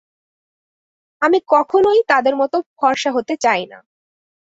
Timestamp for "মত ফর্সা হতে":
2.35-3.33